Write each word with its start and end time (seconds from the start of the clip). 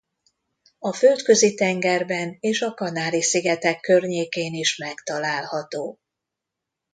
A 0.79 0.93
Földközi-tengerben 0.93 2.37
és 2.39 2.61
a 2.61 2.73
Kanári-szigetek 2.73 3.79
környékén 3.79 4.53
is 4.53 4.75
megtalálható. 4.77 5.99